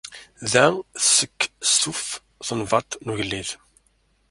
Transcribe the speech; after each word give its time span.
Da 0.51 0.65
tsekstuf 0.99 2.03
tenbaḍt 2.47 2.91
n 3.05 3.11
ugellid. 3.11 3.49